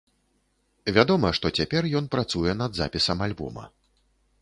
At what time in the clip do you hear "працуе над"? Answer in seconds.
2.17-2.71